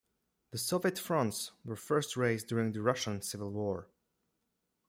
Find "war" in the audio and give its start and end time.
3.51-3.87